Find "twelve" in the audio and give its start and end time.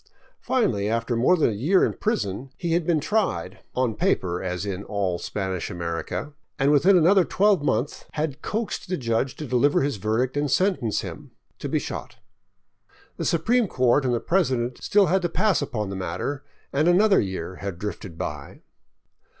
7.23-7.61